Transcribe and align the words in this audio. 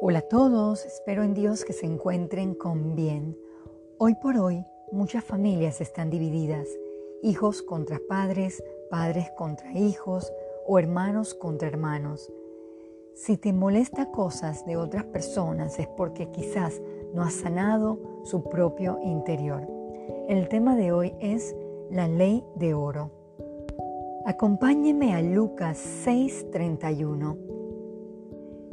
Hola 0.00 0.20
a 0.20 0.22
todos, 0.22 0.84
espero 0.86 1.24
en 1.24 1.34
Dios 1.34 1.64
que 1.64 1.72
se 1.72 1.84
encuentren 1.84 2.54
con 2.54 2.94
bien. 2.94 3.36
Hoy 3.98 4.14
por 4.14 4.36
hoy 4.36 4.64
muchas 4.92 5.24
familias 5.24 5.80
están 5.80 6.08
divididas, 6.08 6.68
hijos 7.20 7.62
contra 7.62 7.98
padres, 8.08 8.62
padres 8.90 9.28
contra 9.36 9.72
hijos 9.72 10.32
o 10.68 10.78
hermanos 10.78 11.34
contra 11.34 11.66
hermanos. 11.66 12.32
Si 13.14 13.36
te 13.36 13.52
molesta 13.52 14.12
cosas 14.12 14.64
de 14.66 14.76
otras 14.76 15.02
personas 15.02 15.80
es 15.80 15.88
porque 15.88 16.30
quizás 16.30 16.80
no 17.12 17.22
has 17.22 17.34
sanado 17.34 18.22
su 18.22 18.44
propio 18.44 19.00
interior. 19.02 19.66
El 20.28 20.48
tema 20.48 20.76
de 20.76 20.92
hoy 20.92 21.16
es 21.18 21.56
la 21.90 22.06
ley 22.06 22.44
de 22.54 22.72
oro. 22.72 23.10
Acompáñeme 24.24 25.16
a 25.16 25.22
Lucas 25.22 25.76
6:31. 26.04 27.57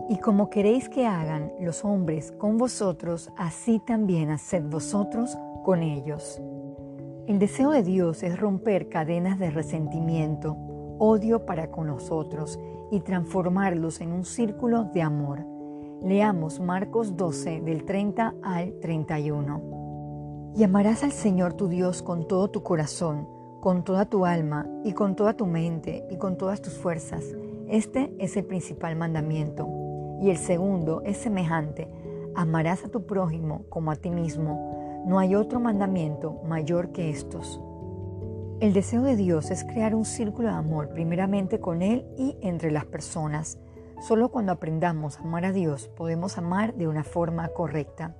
Y 0.09 0.17
como 0.17 0.49
queréis 0.49 0.87
que 0.89 1.07
hagan 1.07 1.51
los 1.59 1.83
hombres 1.83 2.31
con 2.31 2.57
vosotros, 2.57 3.31
así 3.37 3.79
también 3.79 4.29
haced 4.29 4.63
vosotros 4.63 5.37
con 5.63 5.81
ellos. 5.81 6.41
El 7.27 7.39
deseo 7.39 7.71
de 7.71 7.81
Dios 7.81 8.21
es 8.21 8.39
romper 8.39 8.87
cadenas 8.87 9.39
de 9.39 9.49
resentimiento, 9.49 10.55
odio 10.99 11.45
para 11.45 11.71
con 11.71 11.87
nosotros 11.87 12.59
y 12.91 12.99
transformarlos 12.99 13.99
en 13.99 14.11
un 14.11 14.25
círculo 14.25 14.83
de 14.83 15.01
amor. 15.01 15.43
Leamos 16.03 16.59
Marcos 16.59 17.17
12 17.17 17.61
del 17.61 17.83
30 17.83 18.35
al 18.43 18.79
31. 18.79 20.53
Y 20.55 20.63
amarás 20.63 21.03
al 21.03 21.13
Señor 21.13 21.53
tu 21.53 21.67
Dios 21.67 22.03
con 22.03 22.27
todo 22.27 22.51
tu 22.51 22.61
corazón, 22.61 23.27
con 23.59 23.83
toda 23.83 24.05
tu 24.05 24.25
alma 24.25 24.67
y 24.83 24.93
con 24.93 25.15
toda 25.15 25.33
tu 25.33 25.47
mente 25.47 26.05
y 26.11 26.17
con 26.17 26.37
todas 26.37 26.61
tus 26.61 26.73
fuerzas. 26.73 27.25
Este 27.67 28.15
es 28.19 28.37
el 28.37 28.45
principal 28.45 28.95
mandamiento 28.95 29.84
y 30.21 30.29
el 30.29 30.37
segundo 30.37 31.01
es 31.05 31.17
semejante, 31.17 31.89
amarás 32.35 32.83
a 32.85 32.89
tu 32.89 33.05
prójimo 33.05 33.65
como 33.69 33.91
a 33.91 33.95
ti 33.95 34.09
mismo. 34.09 35.03
No 35.05 35.19
hay 35.19 35.35
otro 35.35 35.59
mandamiento 35.59 36.41
mayor 36.45 36.91
que 36.91 37.09
estos. 37.09 37.61
El 38.59 38.73
deseo 38.73 39.01
de 39.01 39.15
Dios 39.15 39.51
es 39.51 39.63
crear 39.65 39.93
un 39.93 40.05
círculo 40.05 40.47
de 40.47 40.55
amor 40.55 40.89
primeramente 40.89 41.59
con 41.59 41.81
Él 41.81 42.05
y 42.17 42.37
entre 42.41 42.71
las 42.71 42.85
personas. 42.85 43.59
Solo 43.99 44.29
cuando 44.29 44.53
aprendamos 44.53 45.17
a 45.17 45.23
amar 45.23 45.45
a 45.45 45.51
Dios 45.51 45.89
podemos 45.89 46.37
amar 46.37 46.73
de 46.75 46.87
una 46.87 47.03
forma 47.03 47.49
correcta. 47.49 48.15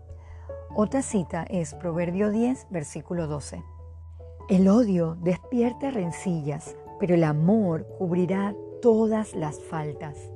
Otra 0.76 1.02
cita 1.02 1.46
es 1.50 1.74
Proverbio 1.74 2.32
10, 2.32 2.68
versículo 2.70 3.28
12. 3.28 3.64
El 4.50 4.68
odio 4.68 5.16
despierta 5.22 5.90
rencillas, 5.90 6.76
pero 7.00 7.16
el 7.16 7.24
amor 7.24 7.88
cubrirá 7.98 8.54
todas 8.82 9.34
las 9.36 9.60
faltas. 9.60 10.35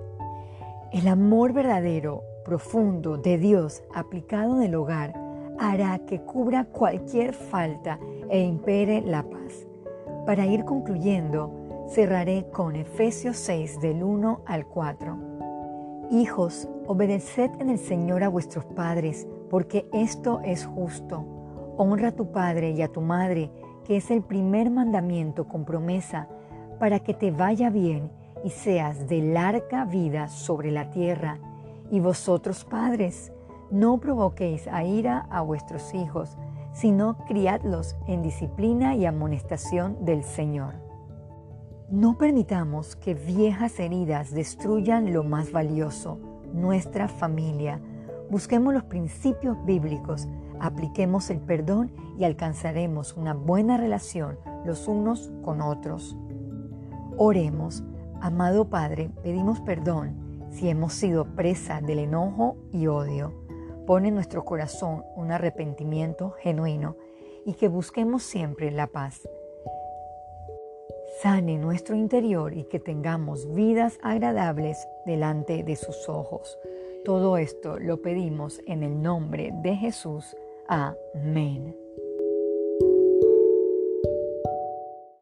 El 0.91 1.07
amor 1.07 1.53
verdadero, 1.53 2.23
profundo 2.43 3.17
de 3.17 3.37
Dios 3.37 3.83
aplicado 3.93 4.55
en 4.55 4.63
el 4.63 4.73
hogar 4.73 5.13
hará 5.59 5.99
que 5.99 6.19
cubra 6.19 6.65
cualquier 6.65 7.33
falta 7.33 7.99
e 8.27 8.41
impere 8.41 9.01
la 9.01 9.21
paz. 9.21 9.67
Para 10.25 10.47
ir 10.47 10.65
concluyendo, 10.65 11.85
cerraré 11.89 12.49
con 12.51 12.75
Efesios 12.75 13.37
6 13.37 13.81
del 13.81 14.01
1 14.01 14.41
al 14.47 14.65
4. 14.65 15.17
Hijos, 16.09 16.67
obedeced 16.87 17.51
en 17.59 17.69
el 17.69 17.77
Señor 17.77 18.23
a 18.23 18.29
vuestros 18.29 18.65
padres, 18.65 19.27
porque 19.51 19.87
esto 19.93 20.41
es 20.43 20.65
justo. 20.65 21.23
Honra 21.77 22.07
a 22.07 22.15
tu 22.15 22.31
padre 22.31 22.71
y 22.71 22.81
a 22.81 22.87
tu 22.87 23.01
madre, 23.01 23.51
que 23.85 23.97
es 23.97 24.09
el 24.09 24.23
primer 24.23 24.71
mandamiento 24.71 25.47
con 25.47 25.65
promesa, 25.65 26.27
para 26.79 26.99
que 26.99 27.13
te 27.13 27.29
vaya 27.29 27.69
bien 27.69 28.09
y 28.43 28.49
seas 28.49 29.07
de 29.07 29.21
larga 29.21 29.85
vida 29.85 30.27
sobre 30.27 30.71
la 30.71 30.89
tierra. 30.91 31.39
Y 31.91 31.99
vosotros 31.99 32.65
padres, 32.65 33.31
no 33.71 33.99
provoquéis 33.99 34.67
a 34.67 34.83
ira 34.83 35.27
a 35.29 35.41
vuestros 35.41 35.93
hijos, 35.93 36.37
sino 36.73 37.17
criadlos 37.27 37.95
en 38.07 38.21
disciplina 38.21 38.95
y 38.95 39.05
amonestación 39.05 40.05
del 40.05 40.23
Señor. 40.23 40.75
No 41.89 42.17
permitamos 42.17 42.95
que 42.95 43.15
viejas 43.15 43.79
heridas 43.79 44.31
destruyan 44.31 45.11
lo 45.11 45.23
más 45.23 45.51
valioso, 45.51 46.19
nuestra 46.53 47.07
familia. 47.07 47.81
Busquemos 48.29 48.73
los 48.73 48.83
principios 48.83 49.57
bíblicos, 49.65 50.27
apliquemos 50.59 51.29
el 51.31 51.39
perdón 51.39 51.91
y 52.17 52.25
alcanzaremos 52.25 53.17
una 53.17 53.33
buena 53.33 53.77
relación 53.77 54.37
los 54.65 54.87
unos 54.87 55.31
con 55.41 55.61
otros. 55.61 56.15
Oremos. 57.17 57.83
Amado 58.21 58.69
Padre, 58.69 59.09
pedimos 59.23 59.61
perdón 59.61 60.47
si 60.51 60.69
hemos 60.69 60.93
sido 60.93 61.35
presa 61.35 61.79
del 61.81 61.99
enojo 61.99 62.57
y 62.71 62.87
odio. 62.87 63.33
Pone 63.85 64.09
en 64.09 64.15
nuestro 64.15 64.43
corazón 64.43 65.03
un 65.15 65.31
arrepentimiento 65.31 66.31
genuino 66.39 66.95
y 67.45 67.53
que 67.53 67.67
busquemos 67.67 68.23
siempre 68.23 68.71
la 68.71 68.87
paz. 68.87 69.27
Sane 71.21 71.57
nuestro 71.57 71.95
interior 71.95 72.53
y 72.53 72.65
que 72.65 72.79
tengamos 72.79 73.51
vidas 73.53 73.97
agradables 74.01 74.87
delante 75.05 75.63
de 75.63 75.75
sus 75.75 76.07
ojos. 76.09 76.57
Todo 77.05 77.37
esto 77.37 77.79
lo 77.79 78.01
pedimos 78.01 78.61
en 78.67 78.83
el 78.83 79.01
nombre 79.01 79.51
de 79.63 79.75
Jesús. 79.75 80.35
Amén. 80.67 81.75